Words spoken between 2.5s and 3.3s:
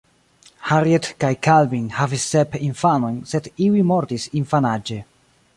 infanojn,